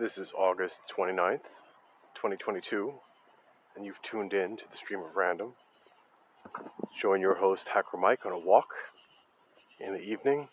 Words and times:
This 0.00 0.16
is 0.16 0.32
August 0.34 0.78
29th, 0.96 1.44
2022, 2.14 2.94
and 3.76 3.84
you've 3.84 4.00
tuned 4.00 4.32
in 4.32 4.56
to 4.56 4.64
the 4.70 4.76
stream 4.78 5.00
of 5.00 5.14
random. 5.14 5.52
Join 6.98 7.20
your 7.20 7.34
host 7.34 7.68
Hacker 7.68 7.98
Mike 7.98 8.24
on 8.24 8.32
a 8.32 8.38
walk 8.38 8.68
in 9.78 9.92
the 9.92 10.00
evening. 10.00 10.48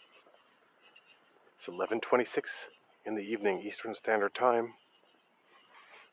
It's 1.58 1.70
11:26 1.70 2.68
in 3.06 3.16
the 3.16 3.22
evening 3.22 3.62
Eastern 3.62 3.96
Standard 3.96 4.36
Time, 4.36 4.74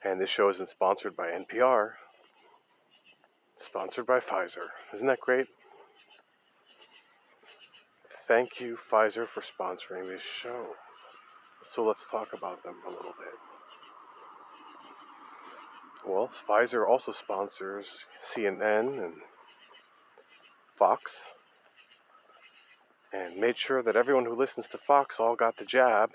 and 0.05 0.21
this 0.21 0.30
show 0.30 0.46
has 0.46 0.59
been 0.59 0.69
sponsored 0.69 1.16
by 1.16 1.32
NPR, 1.32 1.96
sponsored 3.59 4.07
by 4.07 4.21
Pfizer. 4.21 4.69
Isn't 4.93 5.09
that 5.09 5.19
great? 5.19 5.48
Thank 8.29 8.61
you, 8.61 8.79
Pfizer, 8.89 9.27
for 9.27 9.43
sponsoring 9.43 10.07
this 10.07 10.23
show. 10.23 10.77
So 11.71 11.85
let's 11.85 12.05
talk 12.11 12.29
about 12.33 12.62
them 12.62 12.77
a 12.87 12.91
little 12.91 13.15
bit. 13.19 13.35
Well, 16.07 16.31
Pfizer 16.46 16.87
also 16.89 17.13
sponsors 17.13 17.87
CNN 18.35 19.03
and 19.03 19.14
Fox 20.79 21.13
and 23.13 23.37
made 23.39 23.57
sure 23.57 23.82
that 23.82 23.96
everyone 23.96 24.25
who 24.25 24.37
listens 24.37 24.67
to 24.73 24.79
Fox 24.87 25.17
all 25.18 25.35
got 25.35 25.57
the 25.57 25.64
jab. 25.64 26.11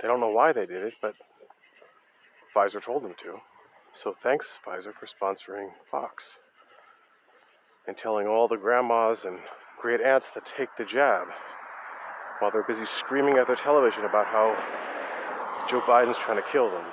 They 0.00 0.06
don't 0.06 0.20
know 0.20 0.28
why 0.28 0.52
they 0.52 0.66
did 0.66 0.84
it, 0.84 0.94
but 1.02 1.14
Pfizer 2.54 2.82
told 2.82 3.02
them 3.02 3.14
to. 3.22 3.40
So 4.00 4.14
thanks, 4.22 4.58
Pfizer, 4.64 4.92
for 4.94 5.06
sponsoring 5.06 5.70
Fox 5.90 6.24
and 7.86 7.96
telling 7.96 8.26
all 8.26 8.46
the 8.46 8.56
grandmas 8.56 9.24
and 9.24 9.38
great 9.80 10.00
aunts 10.00 10.26
to 10.34 10.42
take 10.56 10.68
the 10.78 10.84
jab 10.84 11.28
while 12.38 12.50
they're 12.50 12.62
busy 12.62 12.84
screaming 12.98 13.38
at 13.38 13.46
their 13.46 13.56
television 13.56 14.04
about 14.04 14.26
how 14.26 14.54
Joe 15.68 15.80
Biden's 15.80 16.18
trying 16.18 16.36
to 16.36 16.48
kill 16.52 16.70
them. 16.70 16.84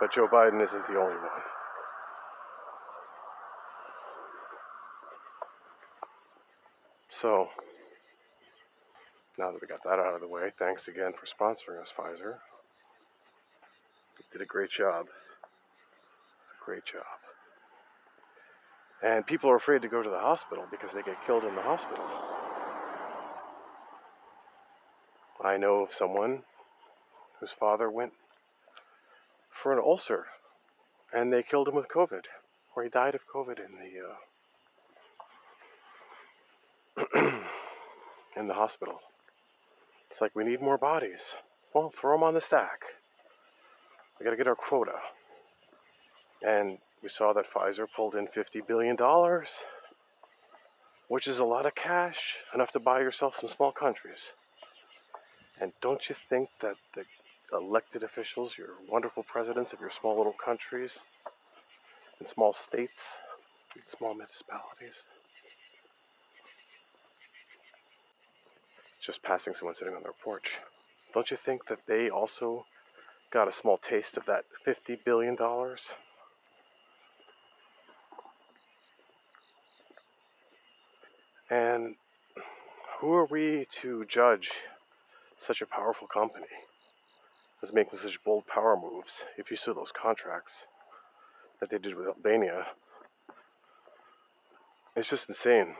But 0.00 0.12
Joe 0.12 0.28
Biden 0.28 0.62
isn't 0.62 0.86
the 0.86 0.98
only 0.98 1.16
one. 1.16 1.42
So, 7.20 7.48
now 9.38 9.50
that 9.50 9.60
we 9.60 9.66
got 9.66 9.82
that 9.84 9.98
out 9.98 10.14
of 10.14 10.20
the 10.20 10.28
way, 10.28 10.50
thanks 10.58 10.88
again 10.88 11.12
for 11.12 11.26
sponsoring 11.26 11.80
us, 11.80 11.88
Pfizer. 11.96 12.36
You 14.18 14.24
did 14.32 14.42
a 14.42 14.46
great 14.46 14.70
job. 14.70 15.06
A 15.06 16.64
great 16.64 16.84
job. 16.84 17.23
And 19.04 19.26
people 19.26 19.50
are 19.50 19.56
afraid 19.56 19.82
to 19.82 19.88
go 19.88 20.02
to 20.02 20.08
the 20.08 20.18
hospital 20.18 20.64
because 20.70 20.88
they 20.94 21.02
get 21.02 21.16
killed 21.26 21.44
in 21.44 21.54
the 21.54 21.60
hospital. 21.60 22.04
I 25.44 25.58
know 25.58 25.82
of 25.82 25.92
someone 25.92 26.42
whose 27.38 27.50
father 27.60 27.90
went 27.90 28.12
for 29.62 29.74
an 29.74 29.78
ulcer 29.78 30.24
and 31.12 31.30
they 31.30 31.42
killed 31.42 31.68
him 31.68 31.74
with 31.74 31.86
COVID, 31.94 32.22
or 32.74 32.82
he 32.82 32.88
died 32.88 33.14
of 33.14 33.20
COVID 33.32 33.58
in 33.58 33.72
the 33.78 33.90
uh, 37.20 37.30
in 38.40 38.48
the 38.48 38.54
hospital. 38.54 39.00
It's 40.10 40.20
like 40.22 40.34
we 40.34 40.44
need 40.44 40.62
more 40.62 40.78
bodies. 40.78 41.20
Well, 41.74 41.92
throw 42.00 42.14
them 42.14 42.22
on 42.22 42.32
the 42.34 42.40
stack. 42.40 42.80
We 44.18 44.24
got 44.24 44.30
to 44.30 44.36
get 44.36 44.48
our 44.48 44.54
quota. 44.54 44.94
And 46.42 46.78
we 47.04 47.10
saw 47.10 47.34
that 47.34 47.44
Pfizer 47.52 47.86
pulled 47.94 48.14
in 48.14 48.26
$50 48.28 48.66
billion, 48.66 48.96
which 51.08 51.26
is 51.26 51.38
a 51.38 51.44
lot 51.44 51.66
of 51.66 51.74
cash, 51.74 52.36
enough 52.54 52.70
to 52.70 52.80
buy 52.80 53.00
yourself 53.00 53.34
some 53.38 53.50
small 53.50 53.72
countries. 53.72 54.30
And 55.60 55.72
don't 55.82 56.08
you 56.08 56.16
think 56.30 56.48
that 56.62 56.76
the 56.94 57.04
elected 57.52 58.02
officials, 58.02 58.52
your 58.56 58.68
wonderful 58.90 59.22
presidents 59.22 59.74
of 59.74 59.80
your 59.80 59.90
small 59.90 60.16
little 60.16 60.34
countries 60.42 60.92
and 62.18 62.26
small 62.26 62.54
states 62.54 63.02
and 63.74 63.82
small 63.94 64.14
municipalities, 64.14 64.96
just 69.04 69.22
passing 69.22 69.54
someone 69.54 69.74
sitting 69.74 69.94
on 69.94 70.02
their 70.02 70.12
porch, 70.24 70.52
don't 71.12 71.30
you 71.30 71.36
think 71.44 71.68
that 71.68 71.80
they 71.86 72.08
also 72.08 72.64
got 73.30 73.46
a 73.46 73.52
small 73.52 73.76
taste 73.76 74.16
of 74.16 74.24
that 74.24 74.44
$50 74.66 75.04
billion? 75.04 75.36
And 81.50 81.94
who 83.04 83.12
are 83.12 83.26
we 83.26 83.66
to 83.82 84.06
judge 84.08 84.50
such 85.46 85.60
a 85.60 85.66
powerful 85.66 86.08
company 86.08 86.46
as 87.62 87.70
making 87.70 87.98
such 87.98 88.24
bold 88.24 88.46
power 88.46 88.78
moves 88.80 89.20
if 89.36 89.50
you 89.50 89.58
saw 89.58 89.74
those 89.74 89.92
contracts 89.92 90.54
that 91.60 91.68
they 91.68 91.76
did 91.76 91.94
with 91.94 92.06
Albania? 92.06 92.66
It's 94.96 95.10
just 95.10 95.28
insane. 95.28 95.74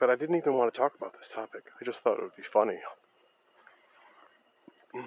But 0.00 0.08
I 0.08 0.16
didn't 0.16 0.36
even 0.36 0.54
want 0.54 0.72
to 0.72 0.78
talk 0.78 0.94
about 0.96 1.12
this 1.12 1.28
topic. 1.34 1.64
I 1.78 1.84
just 1.84 2.00
thought 2.00 2.16
it 2.16 2.22
would 2.22 2.34
be 2.34 2.44
funny. 2.50 2.78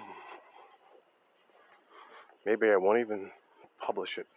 Maybe 2.46 2.68
I 2.68 2.76
won't 2.76 3.00
even 3.00 3.32
publish 3.84 4.16
it 4.16 4.28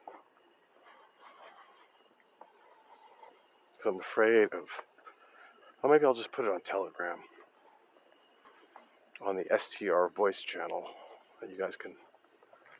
I'm 3.85 3.99
afraid 3.99 4.53
of. 4.53 4.65
Well, 5.81 5.91
maybe 5.91 6.05
I'll 6.05 6.13
just 6.13 6.31
put 6.31 6.45
it 6.45 6.51
on 6.51 6.61
Telegram, 6.61 7.17
on 9.25 9.35
the 9.35 9.45
STR 9.57 10.07
voice 10.15 10.39
channel 10.39 10.85
that 11.41 11.49
you 11.49 11.57
guys 11.57 11.75
can. 11.75 11.91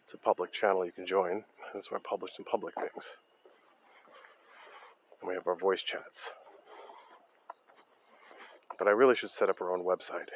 It's 0.06 0.14
a 0.14 0.18
public 0.18 0.54
channel 0.54 0.86
you 0.86 0.92
can 0.92 1.06
join. 1.06 1.44
That's 1.74 1.92
where 1.92 2.00
I 2.00 2.08
publish 2.08 2.32
some 2.36 2.46
public 2.46 2.76
things. 2.76 3.04
And 5.22 5.28
we 5.28 5.36
have 5.36 5.48
our 5.48 5.56
voice 5.56 5.82
chats. 5.82 6.30
But 8.78 8.88
I 8.88 8.92
really 8.92 9.16
should 9.16 9.32
set 9.32 9.50
up 9.50 9.62
our 9.62 9.76
own 9.76 9.84
website 9.84 10.30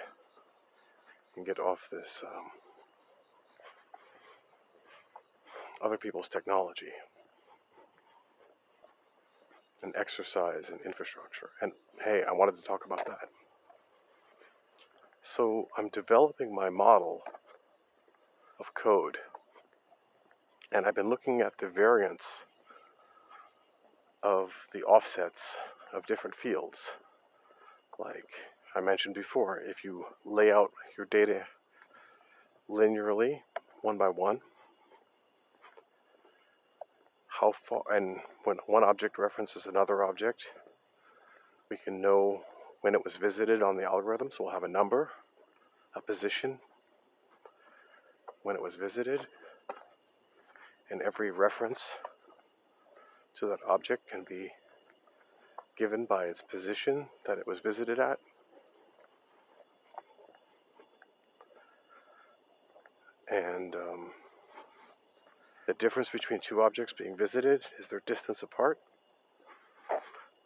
and 1.35 1.45
get 1.45 1.59
off 1.59 1.79
this 1.91 2.23
um, 2.23 2.51
other 5.83 5.97
people's 5.97 6.27
technology 6.27 6.91
and 9.83 9.93
exercise 9.95 10.65
and 10.69 10.79
infrastructure. 10.85 11.49
And 11.61 11.71
hey, 12.03 12.23
I 12.27 12.31
wanted 12.33 12.57
to 12.57 12.63
talk 12.63 12.85
about 12.85 13.05
that. 13.05 13.29
So 15.23 15.67
I'm 15.77 15.89
developing 15.89 16.53
my 16.53 16.69
model 16.69 17.21
of 18.59 18.65
code, 18.73 19.17
and 20.71 20.85
I've 20.85 20.95
been 20.95 21.09
looking 21.09 21.41
at 21.41 21.53
the 21.59 21.67
variance 21.67 22.23
of 24.23 24.49
the 24.73 24.83
offsets 24.83 25.41
of 25.93 26.05
different 26.07 26.35
fields. 26.35 26.79
Like 27.99 28.29
I 28.75 28.81
mentioned 28.81 29.15
before, 29.15 29.59
if 29.59 29.83
you 29.83 30.05
lay 30.25 30.51
out 30.51 30.71
your 30.97 31.07
data 31.07 31.43
linearly, 32.69 33.39
one 33.81 33.97
by 33.97 34.09
one, 34.09 34.39
how 37.39 37.53
far, 37.67 37.83
and 37.91 38.17
when 38.43 38.57
one 38.65 38.83
object 38.83 39.17
references 39.17 39.65
another 39.65 40.03
object, 40.03 40.43
we 41.69 41.77
can 41.77 42.01
know 42.01 42.41
when 42.81 42.93
it 42.95 43.03
was 43.03 43.15
visited 43.15 43.61
on 43.61 43.77
the 43.77 43.83
algorithm. 43.83 44.29
So 44.31 44.45
we'll 44.45 44.53
have 44.53 44.63
a 44.63 44.67
number, 44.67 45.09
a 45.95 46.01
position, 46.01 46.59
when 48.43 48.55
it 48.55 48.61
was 48.61 48.75
visited, 48.75 49.21
and 50.89 51.01
every 51.01 51.31
reference 51.31 51.79
to 53.39 53.47
that 53.47 53.59
object 53.67 54.09
can 54.09 54.25
be 54.27 54.51
given 55.77 56.05
by 56.05 56.25
its 56.25 56.41
position 56.41 57.07
that 57.27 57.37
it 57.37 57.45
was 57.45 57.59
visited 57.59 57.99
at. 57.99 58.19
And 63.29 63.75
um, 63.75 64.11
the 65.67 65.73
difference 65.73 66.09
between 66.09 66.39
two 66.39 66.61
objects 66.61 66.93
being 66.97 67.15
visited 67.15 67.61
is 67.77 67.85
their 67.89 68.01
distance 68.07 68.41
apart. 68.41 68.79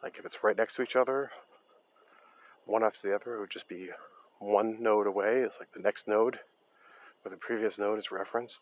Like 0.02 0.16
if 0.18 0.26
it's 0.26 0.42
right 0.42 0.56
next 0.56 0.74
to 0.76 0.82
each 0.82 0.96
other, 0.96 1.30
one 2.66 2.82
after 2.82 2.98
the 3.04 3.14
other, 3.14 3.36
it 3.36 3.40
would 3.40 3.50
just 3.50 3.68
be 3.68 3.90
one 4.40 4.82
node 4.82 5.06
away. 5.06 5.42
It's 5.42 5.54
like 5.60 5.72
the 5.72 5.80
next 5.80 6.08
node 6.08 6.40
where 7.22 7.30
the 7.30 7.36
previous 7.36 7.78
node 7.78 8.00
is 8.00 8.10
referenced. 8.10 8.58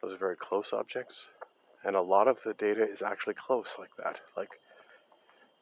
Those 0.00 0.14
are 0.14 0.18
very 0.18 0.36
close 0.36 0.68
objects. 0.72 1.26
And 1.84 1.96
a 1.96 2.00
lot 2.00 2.28
of 2.28 2.36
the 2.44 2.54
data 2.54 2.84
is 2.84 3.02
actually 3.02 3.34
close 3.34 3.74
like 3.80 3.90
that. 3.98 4.20
Like 4.36 4.50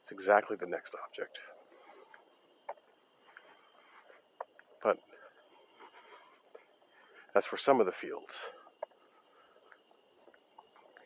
it's 0.03 0.11
exactly 0.11 0.57
the 0.57 0.67
next 0.67 0.93
object. 1.03 1.39
But 4.83 4.99
that's 7.33 7.47
for 7.47 7.57
some 7.57 7.79
of 7.79 7.87
the 7.87 7.91
fields 7.91 8.35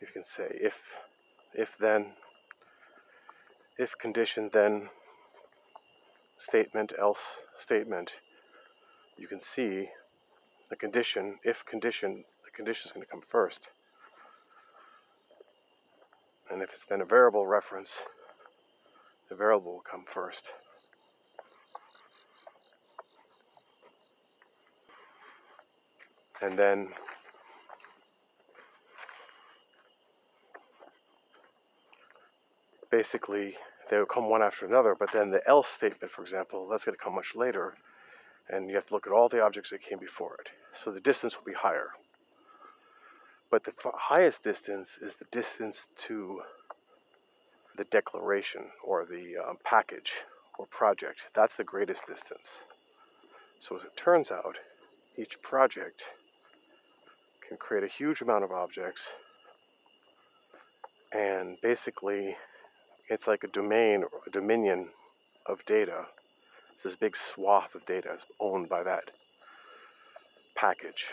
you 0.02 0.08
can 0.12 0.24
say. 0.26 0.48
If 0.60 0.74
if 1.54 1.68
then 1.80 2.06
if 3.78 3.90
condition 3.98 4.50
then 4.52 4.88
statement 6.40 6.92
else 7.00 7.20
statement 7.58 8.10
you 9.16 9.28
can 9.28 9.40
see 9.40 9.88
the 10.70 10.76
condition 10.76 11.38
if 11.44 11.64
condition 11.64 12.24
the 12.44 12.50
condition 12.50 12.82
is 12.86 12.92
going 12.92 13.06
to 13.06 13.10
come 13.10 13.22
first. 13.30 13.68
And 16.50 16.60
if 16.62 16.70
it's 16.70 16.84
then 16.88 17.00
a 17.00 17.04
variable 17.04 17.46
reference 17.46 17.92
the 19.28 19.36
variable 19.36 19.74
will 19.74 19.84
come 19.88 20.04
first. 20.12 20.42
And 26.42 26.58
then 26.58 26.88
basically 32.92 33.56
they 33.90 33.98
will 33.98 34.06
come 34.06 34.30
one 34.30 34.42
after 34.42 34.64
another, 34.64 34.94
but 34.96 35.10
then 35.12 35.30
the 35.30 35.46
else 35.48 35.68
statement, 35.68 36.12
for 36.12 36.22
example, 36.22 36.68
that's 36.68 36.84
going 36.84 36.96
to 36.96 37.02
come 37.02 37.16
much 37.16 37.34
later, 37.34 37.74
and 38.48 38.68
you 38.68 38.76
have 38.76 38.86
to 38.86 38.94
look 38.94 39.06
at 39.08 39.12
all 39.12 39.28
the 39.28 39.42
objects 39.42 39.70
that 39.70 39.82
came 39.82 39.98
before 39.98 40.36
it. 40.38 40.48
So 40.84 40.92
the 40.92 41.00
distance 41.00 41.34
will 41.34 41.50
be 41.50 41.58
higher. 41.58 41.88
But 43.50 43.64
the 43.64 43.72
highest 43.94 44.44
distance 44.44 44.90
is 45.02 45.12
the 45.18 45.26
distance 45.32 45.78
to 46.06 46.42
the 47.76 47.84
declaration 47.84 48.62
or 48.84 49.04
the 49.04 49.36
um, 49.38 49.56
package 49.64 50.12
or 50.58 50.66
project. 50.66 51.20
That's 51.34 51.56
the 51.56 51.64
greatest 51.64 52.00
distance. 52.06 52.48
So 53.60 53.76
as 53.76 53.82
it 53.82 53.96
turns 53.96 54.30
out, 54.30 54.56
each 55.16 55.40
project 55.42 56.02
can 57.46 57.56
create 57.56 57.84
a 57.84 57.88
huge 57.88 58.20
amount 58.20 58.44
of 58.44 58.52
objects 58.52 59.02
and 61.12 61.58
basically 61.60 62.36
it's 63.12 63.26
like 63.26 63.44
a 63.44 63.48
domain 63.48 64.04
or 64.04 64.20
a 64.26 64.30
dominion 64.30 64.88
of 65.44 65.62
data. 65.66 66.06
It's 66.72 66.82
This 66.82 66.96
big 66.96 67.14
swath 67.34 67.74
of 67.74 67.84
data 67.84 68.14
is 68.14 68.22
owned 68.40 68.70
by 68.70 68.82
that 68.84 69.10
package. 70.54 71.06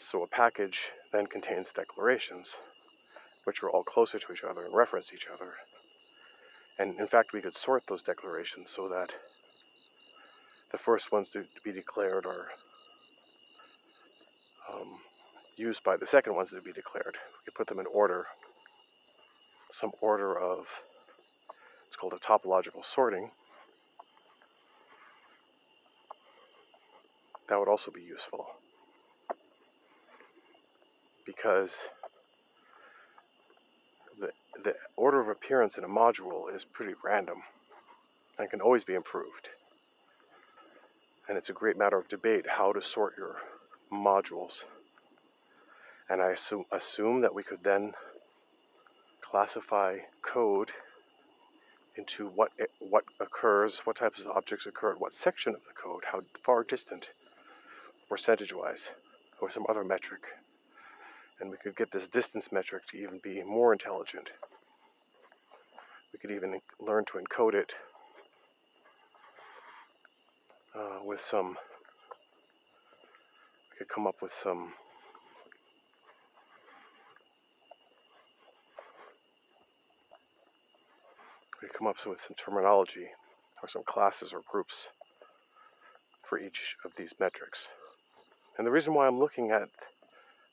So 0.00 0.22
a 0.22 0.26
package 0.26 0.80
then 1.12 1.26
contains 1.26 1.68
declarations, 1.74 2.54
which 3.44 3.62
are 3.62 3.68
all 3.68 3.84
closer 3.84 4.18
to 4.18 4.32
each 4.32 4.44
other 4.44 4.64
and 4.64 4.74
reference 4.74 5.08
each 5.12 5.26
other. 5.32 5.52
And 6.78 6.98
in 6.98 7.06
fact, 7.06 7.34
we 7.34 7.42
could 7.42 7.56
sort 7.56 7.82
those 7.88 8.02
declarations 8.02 8.70
so 8.74 8.88
that 8.88 9.10
the 10.72 10.78
first 10.78 11.12
ones 11.12 11.28
to 11.34 11.44
be 11.62 11.72
declared 11.72 12.24
are 12.24 12.46
um, 14.72 14.98
used 15.56 15.82
by 15.84 15.98
the 15.98 16.06
second 16.06 16.34
ones 16.34 16.48
to 16.50 16.62
be 16.62 16.72
declared. 16.72 17.14
We 17.14 17.44
could 17.44 17.54
put 17.54 17.66
them 17.66 17.78
in 17.78 17.86
order 17.86 18.26
some 19.80 19.92
order 20.00 20.38
of, 20.38 20.66
it's 21.86 21.96
called 21.96 22.14
a 22.14 22.16
topological 22.16 22.84
sorting. 22.84 23.30
That 27.48 27.58
would 27.58 27.68
also 27.68 27.90
be 27.90 28.02
useful 28.02 28.46
because 31.24 31.70
the, 34.18 34.30
the 34.64 34.74
order 34.96 35.20
of 35.20 35.28
appearance 35.28 35.76
in 35.76 35.84
a 35.84 35.88
module 35.88 36.54
is 36.54 36.64
pretty 36.64 36.94
random 37.04 37.38
and 38.38 38.50
can 38.50 38.60
always 38.60 38.84
be 38.84 38.94
improved. 38.94 39.48
And 41.28 41.36
it's 41.36 41.48
a 41.48 41.52
great 41.52 41.76
matter 41.76 41.98
of 41.98 42.08
debate 42.08 42.46
how 42.48 42.72
to 42.72 42.82
sort 42.82 43.14
your 43.18 43.36
modules. 43.92 44.62
And 46.08 46.22
I 46.22 46.30
assume, 46.32 46.64
assume 46.72 47.20
that 47.22 47.34
we 47.34 47.42
could 47.42 47.62
then 47.64 47.92
classify 49.30 49.98
code 50.22 50.70
into 51.96 52.28
what 52.28 52.50
what 52.78 53.04
occurs, 53.20 53.80
what 53.84 53.96
types 53.96 54.20
of 54.20 54.28
objects 54.28 54.66
occur 54.66 54.94
what 54.94 55.12
section 55.16 55.54
of 55.54 55.60
the 55.64 55.72
code, 55.82 56.02
how 56.10 56.20
far 56.44 56.62
distant, 56.62 57.06
percentage-wise, 58.08 58.82
or 59.40 59.50
some 59.50 59.66
other 59.68 59.84
metric. 59.84 60.22
And 61.40 61.50
we 61.50 61.56
could 61.56 61.76
get 61.76 61.92
this 61.92 62.06
distance 62.06 62.50
metric 62.52 62.82
to 62.90 62.98
even 62.98 63.20
be 63.22 63.42
more 63.42 63.72
intelligent. 63.72 64.28
We 66.12 66.18
could 66.18 66.30
even 66.30 66.60
learn 66.80 67.04
to 67.06 67.18
encode 67.18 67.54
it 67.54 67.72
uh, 70.74 71.00
with 71.04 71.20
some, 71.22 71.56
we 73.70 73.78
could 73.78 73.88
come 73.88 74.06
up 74.06 74.22
with 74.22 74.32
some 74.42 74.72
we 81.66 81.76
come 81.76 81.88
up 81.88 81.96
with 82.06 82.20
some 82.26 82.36
terminology 82.36 83.08
or 83.62 83.68
some 83.68 83.82
classes 83.86 84.32
or 84.32 84.40
groups 84.50 84.86
for 86.28 86.38
each 86.38 86.76
of 86.84 86.92
these 86.96 87.12
metrics. 87.18 87.66
And 88.56 88.66
the 88.66 88.70
reason 88.70 88.94
why 88.94 89.06
I'm 89.06 89.18
looking 89.18 89.50
at 89.50 89.68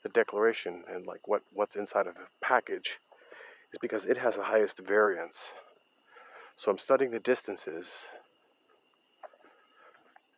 the 0.02 0.10
declaration 0.10 0.84
and 0.92 1.06
like 1.06 1.28
what, 1.28 1.42
what's 1.54 1.76
inside 1.76 2.08
of 2.08 2.16
a 2.16 2.46
package 2.46 2.98
is 3.74 3.80
because 3.82 4.06
it 4.06 4.18
has 4.18 4.36
the 4.36 4.44
highest 4.44 4.80
variance. 4.80 5.38
So 6.58 6.72
I'm 6.72 6.80
studying 6.80 7.12
the 7.12 7.20
distances 7.20 7.86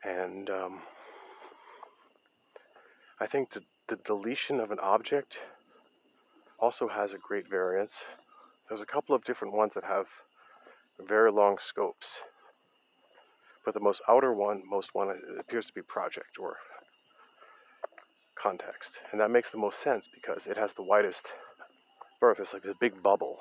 and 0.04 0.50
um, 0.50 0.80
I 3.20 3.28
think 3.28 3.54
the, 3.54 3.62
the 3.88 3.98
deletion 4.06 4.60
of 4.60 4.72
an 4.72 4.80
object 4.80 5.38
also 6.60 6.88
has 6.88 7.14
a 7.14 7.18
great 7.18 7.50
variance. 7.50 7.94
There's 8.68 8.82
a 8.82 8.86
couple 8.86 9.16
of 9.16 9.24
different 9.24 9.54
ones 9.54 9.72
that 9.76 9.84
have 9.84 10.08
very 11.04 11.32
long 11.32 11.58
scopes. 11.68 12.08
But 13.64 13.74
the 13.74 13.80
most 13.80 14.02
outer 14.08 14.34
one, 14.34 14.62
most 14.70 14.90
one, 14.94 15.10
appears 15.40 15.66
to 15.66 15.74
be 15.74 15.82
project 15.82 16.38
or 16.40 16.58
context. 18.42 18.92
And 19.12 19.20
that 19.20 19.32
makes 19.32 19.50
the 19.50 19.58
most 19.58 19.82
sense 19.82 20.06
because 20.14 20.46
it 20.46 20.58
has 20.58 20.72
the 20.76 20.84
widest 20.84 21.24
berth. 22.20 22.40
It's 22.40 22.54
like 22.54 22.64
this 22.64 22.76
big 22.80 23.02
bubble. 23.02 23.38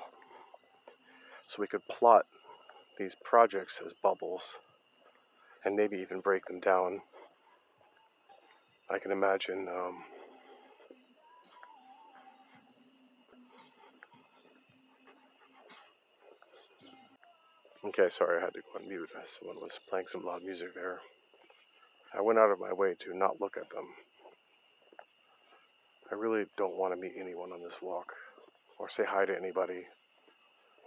So 1.49 1.56
we 1.61 1.67
could 1.67 1.87
plot 1.89 2.25
these 2.99 3.15
projects 3.23 3.75
as 3.85 3.93
bubbles 4.03 4.43
and 5.65 5.77
maybe 5.77 5.99
even 5.99 6.21
break 6.21 6.47
them 6.47 6.61
down. 6.61 7.00
I 8.91 8.99
can 8.99 9.11
imagine 9.11 9.69
um, 9.69 10.05
Okay, 17.87 18.09
sorry, 18.17 18.38
I 18.38 18.45
had 18.45 18.55
to 18.55 18.62
go 18.62 18.81
on 18.81 18.88
mute. 18.88 19.11
Uh, 19.14 19.21
someone 19.38 19.61
was 19.61 19.79
playing 19.91 20.07
some 20.11 20.25
loud 20.25 20.43
music 20.43 20.75
there. 20.75 21.00
I 22.17 22.23
went 22.23 22.38
out 22.38 22.50
of 22.50 22.59
my 22.59 22.73
way 22.73 22.95
to 23.00 23.17
not 23.17 23.43
look 23.43 23.59
at 23.59 23.69
them. 23.69 23.85
I 26.11 26.14
really 26.14 26.47
don't 26.57 26.79
want 26.79 26.95
to 26.95 27.00
meet 27.00 27.12
anyone 27.21 27.53
on 27.53 27.62
this 27.62 27.75
walk, 27.83 28.14
or 28.79 28.88
say 28.88 29.03
hi 29.07 29.26
to 29.26 29.37
anybody, 29.37 29.85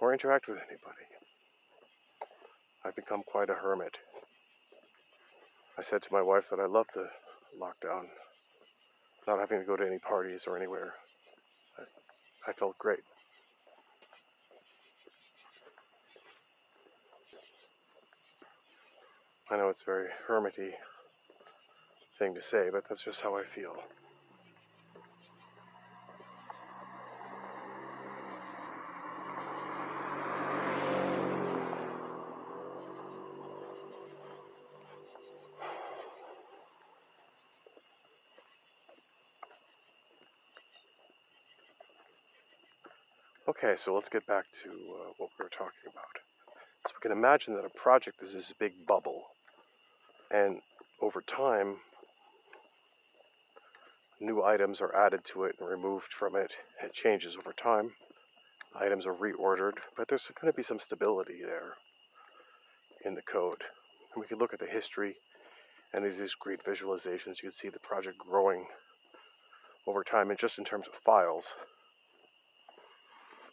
or 0.01 0.12
interact 0.12 0.48
with 0.48 0.58
anybody. 0.58 1.06
I've 2.84 2.96
become 2.96 3.22
quite 3.27 3.51
a 3.51 3.56
hermit. 3.56 3.96
I 5.77 5.84
said 5.84 6.01
to 6.01 6.13
my 6.13 6.24
wife 6.24 6.46
that 6.50 6.60
I 6.60 6.66
love 6.66 6.88
the 6.96 7.08
lockdown, 7.62 8.06
not 9.27 9.39
having 9.39 9.60
to 9.60 9.66
go 9.68 9.77
to 9.77 9.86
any 9.86 10.00
parties 10.00 10.42
or 10.48 10.58
anywhere. 10.58 10.94
I, 11.77 12.50
I 12.50 12.54
felt 12.54 12.75
great. 12.80 13.04
I 19.50 19.56
know 19.56 19.70
it's 19.70 19.82
a 19.82 19.86
very 19.86 20.08
hermity 20.27 20.72
thing 22.20 22.36
to 22.36 22.42
say, 22.42 22.68
but 22.70 22.84
that's 22.89 23.04
just 23.04 23.22
how 23.22 23.38
I 23.38 23.44
feel. 23.56 23.75
Okay, 43.48 43.75
so 43.84 43.96
let's 43.96 44.10
get 44.10 44.27
back 44.27 44.44
to 44.63 44.70
uh, 44.70 45.13
what 45.18 45.30
we 45.39 45.44
were 45.44 45.50
talking 45.50 45.88
about. 45.89 46.04
So 46.86 46.94
we 46.96 47.01
can 47.01 47.18
imagine 47.18 47.56
that 47.56 47.63
a 47.63 47.70
project 47.70 48.22
is 48.22 48.34
this 48.34 48.51
big 48.60 48.86
bubble 48.86 49.24
and 50.31 50.62
over 51.01 51.22
time, 51.22 51.77
new 54.19 54.43
items 54.43 54.81
are 54.81 54.96
added 54.96 55.22
to 55.34 55.43
it 55.46 55.55
and 55.60 55.69
removed 55.69 56.13
from 56.17 56.36
it. 56.36 56.51
It 56.84 56.93
changes 56.93 57.36
over 57.38 57.53
time. 57.53 57.91
Items 58.79 59.05
are 59.05 59.13
reordered, 59.13 59.77
but 59.96 60.07
there's 60.07 60.27
going 60.41 60.51
to 60.51 60.57
be 60.57 60.63
some 60.63 60.79
stability 60.79 61.41
there 61.43 61.74
in 63.05 63.15
the 63.15 63.22
code. 63.22 63.63
And 64.13 64.22
we 64.22 64.27
can 64.27 64.38
look 64.38 64.53
at 64.53 64.60
the 64.60 64.65
history 64.65 65.15
and 65.93 66.03
these, 66.03 66.17
these 66.17 66.36
great 66.39 66.63
visualizations. 66.63 67.41
You 67.41 67.50
can 67.50 67.57
see 67.60 67.69
the 67.69 67.79
project 67.79 68.17
growing 68.17 68.65
over 69.88 70.03
time, 70.03 70.29
and 70.29 70.39
just 70.39 70.57
in 70.57 70.65
terms 70.65 70.86
of 70.88 71.00
files, 71.05 71.46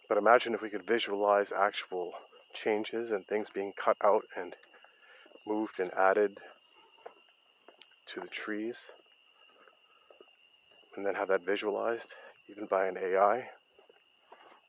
But 0.09 0.19
imagine 0.19 0.55
if 0.55 0.61
we 0.63 0.71
could 0.71 0.87
visualize 0.87 1.53
actual 1.53 2.13
changes 2.53 3.11
and 3.11 3.27
things 3.27 3.49
being 3.55 3.73
cut 3.83 3.97
out 4.05 4.25
and 4.37 4.55
moved 5.47 5.81
and 5.81 5.93
added 5.95 6.39
to 8.15 8.21
the 8.21 8.27
trees, 8.27 8.77
and 10.97 11.05
then 11.05 11.15
have 11.15 11.29
that 11.29 11.45
visualized 11.45 12.09
even 12.51 12.67
by 12.67 12.87
an 12.87 12.97
AI. 12.97 13.49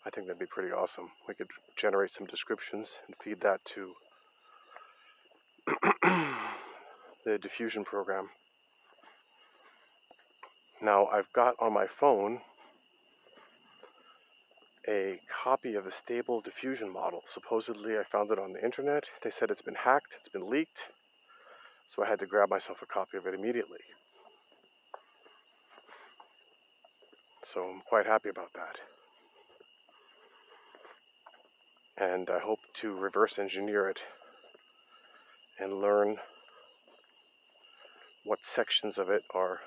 I 0.05 0.09
think 0.11 0.27
that'd 0.27 0.39
be 0.39 0.45
pretty 0.45 0.71
awesome. 0.71 1.09
We 1.27 1.33
could 1.33 1.49
generate 1.77 2.13
some 2.13 2.27
descriptions 2.27 2.89
and 3.07 3.15
feed 3.23 3.41
that 3.41 3.61
to 3.75 3.93
the 7.25 7.37
diffusion 7.39 7.83
program. 7.83 8.29
Now, 10.81 11.07
I've 11.07 11.31
got 11.33 11.55
on 11.59 11.73
my 11.73 11.87
phone 11.99 12.41
a 14.87 15.19
copy 15.43 15.73
of 15.73 15.85
the 15.85 15.91
stable 15.91 16.41
diffusion 16.41 16.91
model. 16.93 17.21
Supposedly, 17.33 17.97
I 17.97 18.03
found 18.11 18.29
it 18.31 18.37
on 18.37 18.53
the 18.53 18.63
internet. 18.63 19.05
They 19.23 19.31
said 19.31 19.49
it's 19.49 19.63
been 19.63 19.75
hacked, 19.75 20.13
it's 20.19 20.29
been 20.29 20.49
leaked, 20.49 20.77
so 21.95 22.03
I 22.03 22.09
had 22.09 22.19
to 22.19 22.25
grab 22.25 22.49
myself 22.49 22.79
a 22.81 22.85
copy 22.85 23.17
of 23.17 23.25
it 23.25 23.33
immediately. 23.33 23.79
So 27.53 27.61
I'm 27.61 27.81
quite 27.87 28.05
happy 28.05 28.29
about 28.29 28.51
that. 28.53 28.77
And 31.97 32.29
I 32.29 32.39
hope 32.39 32.59
to 32.81 32.93
reverse 32.93 33.39
engineer 33.39 33.87
it 33.89 33.99
and 35.57 35.79
learn 35.79 36.17
what 38.25 38.39
sections 38.43 38.97
of 38.97 39.09
it 39.09 39.23
are 39.33 39.59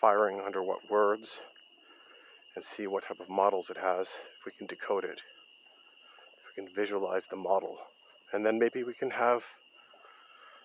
firing 0.00 0.40
under 0.40 0.62
what 0.62 0.90
words 0.90 1.36
and 2.56 2.64
see 2.76 2.88
what 2.88 3.04
type 3.04 3.20
of 3.20 3.28
models 3.28 3.70
it 3.70 3.76
has 3.76 4.08
if 4.08 4.46
we 4.46 4.52
can 4.58 4.66
decode 4.66 5.04
it. 5.04 5.20
If 6.40 6.56
we 6.56 6.64
can 6.64 6.74
visualize 6.74 7.22
the 7.30 7.36
model. 7.36 7.76
And 8.32 8.44
then 8.44 8.58
maybe 8.58 8.82
we 8.82 8.94
can 8.94 9.10
have 9.10 9.42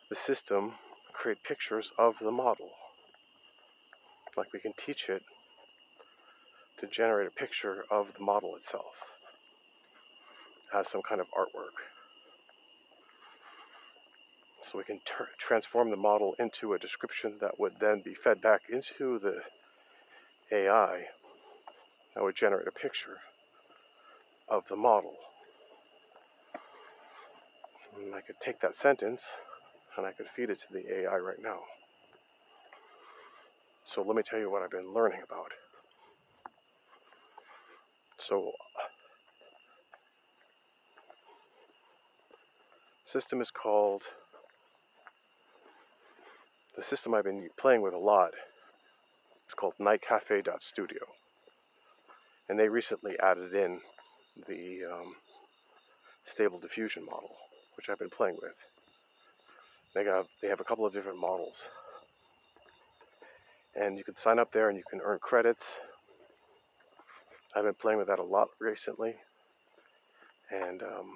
the 0.09 0.15
system 0.25 0.73
create 1.13 1.43
pictures 1.43 1.91
of 1.97 2.15
the 2.21 2.31
model. 2.31 2.69
Like 4.35 4.51
we 4.51 4.59
can 4.59 4.73
teach 4.85 5.09
it 5.09 5.21
to 6.79 6.87
generate 6.87 7.27
a 7.27 7.31
picture 7.31 7.85
of 7.91 8.07
the 8.17 8.23
model 8.23 8.55
itself 8.55 8.93
as 10.73 10.89
some 10.89 11.01
kind 11.07 11.21
of 11.21 11.27
artwork. 11.27 11.77
So 14.71 14.77
we 14.77 14.83
can 14.83 14.99
transform 15.37 15.91
the 15.91 15.97
model 15.97 16.35
into 16.39 16.73
a 16.73 16.79
description 16.79 17.35
that 17.41 17.59
would 17.59 17.73
then 17.79 18.01
be 18.03 18.15
fed 18.15 18.41
back 18.41 18.61
into 18.71 19.19
the 19.19 19.41
AI 20.51 21.05
that 22.15 22.23
would 22.23 22.35
generate 22.35 22.67
a 22.67 22.71
picture 22.71 23.17
of 24.49 24.63
the 24.69 24.75
model. 24.75 25.13
And 27.97 28.15
I 28.15 28.21
could 28.21 28.35
take 28.43 28.59
that 28.61 28.75
sentence 28.77 29.23
and 29.97 30.05
I 30.05 30.11
could 30.11 30.27
feed 30.35 30.49
it 30.49 30.59
to 30.59 30.73
the 30.73 31.01
AI 31.01 31.17
right 31.17 31.41
now. 31.41 31.59
So 33.85 34.01
let 34.01 34.15
me 34.15 34.23
tell 34.23 34.39
you 34.39 34.49
what 34.49 34.61
I've 34.63 34.71
been 34.71 34.93
learning 34.93 35.21
about. 35.23 35.51
So 38.19 38.51
system 43.05 43.41
is 43.41 43.51
called 43.51 44.03
the 46.75 46.83
system 46.83 47.13
I've 47.13 47.25
been 47.25 47.49
playing 47.59 47.81
with 47.81 47.93
a 47.93 47.97
lot 47.97 48.31
is 49.47 49.53
called 49.53 49.73
nightcafe.studio. 49.79 51.01
And 52.49 52.59
they 52.59 52.67
recently 52.67 53.13
added 53.21 53.53
in 53.53 53.79
the 54.47 54.79
um, 54.91 55.13
stable 56.25 56.59
diffusion 56.59 57.05
model, 57.05 57.29
which 57.77 57.89
I've 57.89 57.99
been 57.99 58.09
playing 58.09 58.37
with. 58.41 58.72
They, 59.93 60.03
got, 60.03 60.25
they 60.41 60.47
have 60.47 60.59
a 60.59 60.63
couple 60.63 60.85
of 60.85 60.93
different 60.93 61.19
models. 61.19 61.57
And 63.75 63.97
you 63.97 64.03
can 64.03 64.15
sign 64.15 64.39
up 64.39 64.51
there 64.51 64.69
and 64.69 64.77
you 64.77 64.83
can 64.89 65.01
earn 65.03 65.19
credits. 65.19 65.65
I've 67.55 67.63
been 67.63 67.73
playing 67.75 67.99
with 67.99 68.07
that 68.07 68.19
a 68.19 68.23
lot 68.23 68.49
recently. 68.59 69.15
And, 70.51 70.81
um, 70.81 71.13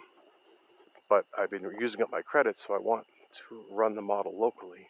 but 1.10 1.25
I've 1.38 1.50
been 1.50 1.69
using 1.79 2.01
up 2.01 2.12
my 2.12 2.22
credits, 2.22 2.65
so 2.67 2.74
I 2.74 2.79
want 2.79 3.05
to 3.50 3.63
run 3.72 3.96
the 3.96 4.01
model 4.01 4.34
locally. 4.38 4.88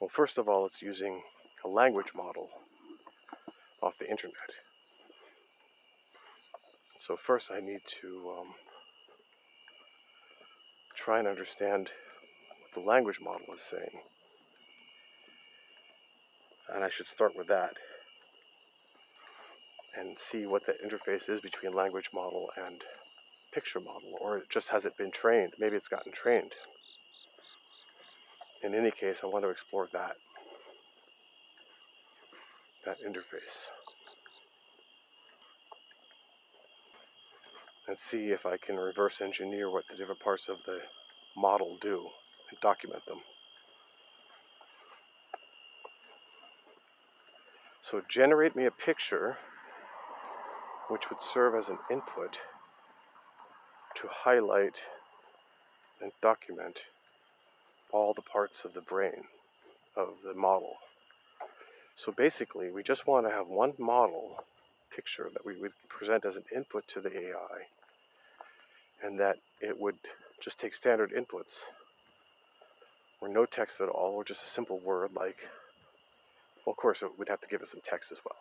Well, 0.00 0.10
first 0.14 0.38
of 0.38 0.48
all, 0.48 0.66
it's 0.66 0.82
using 0.82 1.22
a 1.64 1.68
language 1.68 2.12
model 2.14 2.48
off 3.82 3.94
the 3.98 4.08
internet. 4.08 4.34
So 7.00 7.16
first 7.26 7.50
I 7.50 7.60
need 7.60 7.80
to 8.00 8.32
um, 8.40 8.46
try 10.96 11.18
and 11.18 11.28
understand 11.28 11.90
the 12.74 12.80
language 12.80 13.20
model 13.20 13.54
is 13.54 13.60
saying. 13.70 14.00
And 16.74 16.84
I 16.84 16.90
should 16.90 17.08
start 17.08 17.36
with 17.36 17.48
that 17.48 17.74
and 19.96 20.16
see 20.30 20.46
what 20.46 20.66
the 20.66 20.72
interface 20.84 21.28
is 21.28 21.40
between 21.40 21.72
language 21.72 22.10
model 22.12 22.50
and 22.56 22.82
picture 23.52 23.80
model, 23.80 24.18
or 24.20 24.42
just 24.50 24.68
hasn't 24.68 24.96
been 24.96 25.12
trained. 25.12 25.52
Maybe 25.58 25.76
it's 25.76 25.88
gotten 25.88 26.12
trained 26.12 26.52
in 28.64 28.74
any 28.74 28.90
case, 28.90 29.18
I 29.22 29.26
want 29.26 29.44
to 29.44 29.50
explore 29.50 29.88
that, 29.92 30.16
that 32.86 32.96
interface. 33.02 33.66
And 37.86 37.98
see 38.10 38.30
if 38.30 38.46
I 38.46 38.56
can 38.56 38.76
reverse 38.76 39.20
engineer 39.20 39.70
what 39.70 39.84
the 39.90 39.96
different 39.96 40.20
parts 40.20 40.48
of 40.48 40.56
the 40.64 40.80
model 41.36 41.76
do 41.82 42.08
document 42.60 43.04
them. 43.06 43.20
So 47.82 48.02
generate 48.08 48.56
me 48.56 48.66
a 48.66 48.70
picture 48.70 49.36
which 50.88 51.10
would 51.10 51.20
serve 51.32 51.54
as 51.54 51.68
an 51.68 51.78
input 51.90 52.38
to 53.96 54.08
highlight 54.10 54.76
and 56.02 56.12
document 56.20 56.78
all 57.92 58.12
the 58.12 58.22
parts 58.22 58.64
of 58.64 58.74
the 58.74 58.80
brain 58.80 59.24
of 59.96 60.08
the 60.24 60.34
model. 60.34 60.74
So 61.96 62.12
basically, 62.12 62.70
we 62.70 62.82
just 62.82 63.06
want 63.06 63.26
to 63.26 63.32
have 63.32 63.46
one 63.46 63.72
model 63.78 64.44
picture 64.94 65.28
that 65.32 65.46
we 65.46 65.56
would 65.60 65.72
present 65.88 66.24
as 66.24 66.36
an 66.36 66.44
input 66.54 66.86
to 66.88 67.00
the 67.00 67.16
AI, 67.16 67.66
and 69.02 69.18
that 69.20 69.36
it 69.60 69.78
would 69.78 69.96
just 70.42 70.58
take 70.58 70.74
standard 70.74 71.12
inputs, 71.12 71.58
or 73.24 73.28
no 73.28 73.46
text 73.46 73.80
at 73.80 73.88
all, 73.88 74.12
or 74.12 74.24
just 74.24 74.44
a 74.44 74.50
simple 74.50 74.78
word 74.80 75.10
like, 75.16 75.38
well, 76.64 76.72
of 76.72 76.76
course, 76.76 77.00
it 77.00 77.18
would 77.18 77.28
have 77.28 77.40
to 77.40 77.46
give 77.46 77.62
us 77.62 77.70
some 77.70 77.80
text 77.88 78.12
as 78.12 78.18
well. 78.24 78.36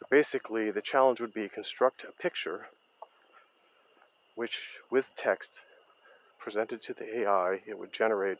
But 0.00 0.08
basically, 0.08 0.70
the 0.70 0.80
challenge 0.80 1.20
would 1.20 1.34
be 1.34 1.48
construct 1.48 2.04
a 2.04 2.22
picture 2.22 2.66
which, 4.34 4.58
with 4.90 5.04
text, 5.16 5.50
presented 6.38 6.82
to 6.82 6.94
the 6.94 7.20
AI, 7.20 7.60
it 7.66 7.78
would 7.78 7.92
generate 7.92 8.38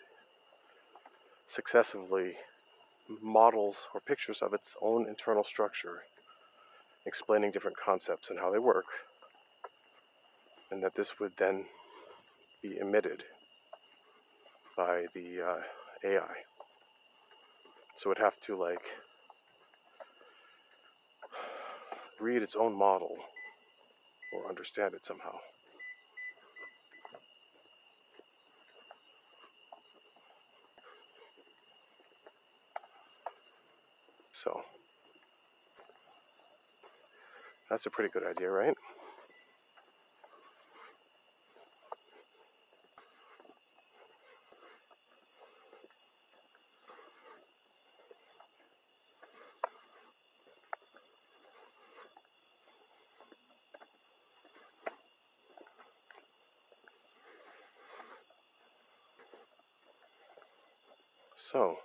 successively 1.54 2.32
models 3.22 3.76
or 3.92 4.00
pictures 4.00 4.38
of 4.40 4.54
its 4.54 4.74
own 4.80 5.06
internal 5.06 5.44
structure, 5.44 6.02
explaining 7.04 7.50
different 7.50 7.76
concepts 7.76 8.30
and 8.30 8.38
how 8.38 8.50
they 8.50 8.58
work, 8.58 8.86
and 10.70 10.82
that 10.82 10.94
this 10.96 11.20
would 11.20 11.32
then 11.38 11.66
be 12.62 12.78
emitted 12.78 13.22
by 14.76 15.06
the 15.14 15.40
uh, 15.42 16.08
AI. 16.08 16.34
So 17.98 18.10
it'd 18.10 18.22
have 18.22 18.40
to 18.46 18.56
like 18.56 18.82
read 22.20 22.42
its 22.42 22.56
own 22.56 22.76
model 22.76 23.16
or 24.32 24.48
understand 24.48 24.94
it 24.94 25.06
somehow. 25.06 25.34
So 34.44 34.60
that's 37.70 37.86
a 37.86 37.90
pretty 37.90 38.10
good 38.10 38.24
idea, 38.24 38.50
right? 38.50 38.74
So, 61.52 61.76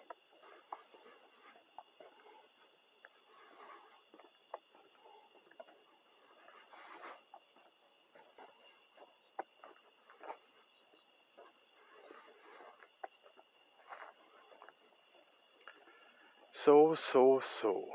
so, 16.53 16.95
so, 16.95 17.41
so. 17.61 17.85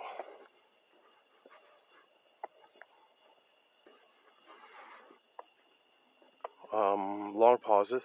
Um, 6.73 7.35
long 7.37 7.59
pauses. 7.59 8.03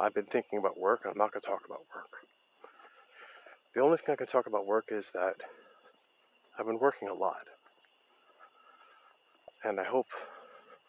I've 0.00 0.14
been 0.14 0.26
thinking 0.26 0.58
about 0.58 0.78
work. 0.78 1.02
I'm 1.06 1.16
not 1.18 1.32
going 1.32 1.42
to 1.42 1.46
talk 1.46 1.62
about 1.66 1.80
work. 1.94 2.23
The 3.74 3.80
only 3.80 3.96
thing 3.96 4.12
I 4.12 4.16
can 4.16 4.28
talk 4.28 4.46
about 4.46 4.66
work 4.66 4.86
is 4.92 5.06
that 5.14 5.34
I've 6.56 6.66
been 6.66 6.78
working 6.78 7.08
a 7.08 7.14
lot. 7.14 7.42
And 9.64 9.80
I 9.80 9.84
hope, 9.84 10.06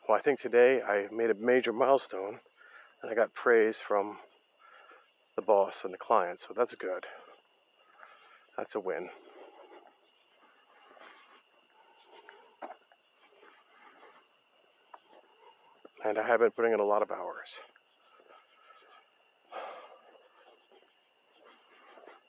well, 0.07 0.17
I 0.17 0.21
think 0.21 0.39
today 0.39 0.81
I 0.83 1.07
made 1.11 1.31
a 1.31 1.33
major 1.33 1.73
milestone 1.73 2.37
and 3.01 3.11
I 3.11 3.15
got 3.15 3.33
praise 3.33 3.77
from 3.87 4.17
the 5.35 5.41
boss 5.41 5.77
and 5.83 5.91
the 5.91 5.97
client, 5.97 6.41
so 6.41 6.53
that's 6.55 6.75
good. 6.75 7.05
That's 8.55 8.75
a 8.75 8.79
win. 8.79 9.09
And 16.05 16.19
I 16.19 16.27
have 16.27 16.39
been 16.39 16.51
putting 16.51 16.73
in 16.73 16.79
a 16.79 16.85
lot 16.85 17.01
of 17.01 17.09
hours. 17.09 17.49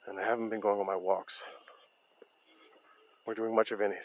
And 0.08 0.20
I 0.20 0.24
haven't 0.24 0.50
been 0.50 0.60
going 0.60 0.78
on 0.78 0.86
my 0.86 0.94
walks 0.96 1.34
or 3.26 3.34
doing 3.34 3.54
much 3.54 3.72
of 3.72 3.80
anything. 3.80 4.00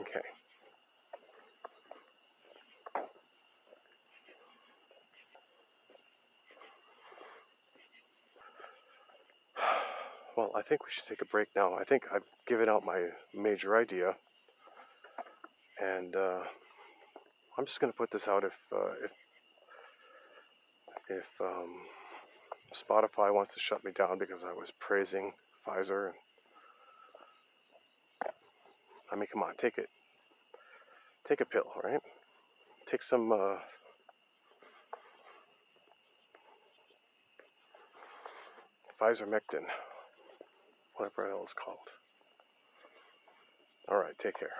Okay. 0.00 0.20
Well, 10.36 10.50
I 10.54 10.59
think 10.70 10.84
we 10.84 10.92
should 10.92 11.06
take 11.08 11.20
a 11.20 11.24
break 11.24 11.48
now. 11.56 11.74
I 11.74 11.82
think 11.82 12.04
I've 12.14 12.22
given 12.46 12.68
out 12.68 12.84
my 12.86 13.08
major 13.34 13.76
idea, 13.76 14.14
and 15.82 16.14
uh, 16.14 16.42
I'm 17.58 17.66
just 17.66 17.80
going 17.80 17.92
to 17.92 17.96
put 17.96 18.12
this 18.12 18.28
out 18.28 18.44
if 18.44 18.52
uh, 18.72 18.92
if 19.04 19.10
if 21.08 21.26
um, 21.40 21.74
Spotify 22.72 23.34
wants 23.34 23.52
to 23.54 23.60
shut 23.60 23.84
me 23.84 23.90
down 23.90 24.18
because 24.18 24.44
I 24.44 24.52
was 24.52 24.70
praising 24.78 25.32
Pfizer. 25.66 26.12
I 29.12 29.16
mean, 29.16 29.26
come 29.32 29.42
on, 29.42 29.54
take 29.60 29.76
it. 29.76 29.88
Take 31.28 31.40
a 31.40 31.46
pill, 31.46 31.66
right? 31.82 32.00
Take 32.88 33.02
some. 33.02 33.32
Uh, 33.32 33.56
Pfizer 39.00 39.26
Mectin, 39.26 39.64
whatever 41.00 41.24
the 41.24 41.28
hell 41.30 41.44
it's 41.44 41.54
called. 41.54 41.78
All 43.88 43.96
right, 43.96 44.16
take 44.22 44.38
care. 44.38 44.50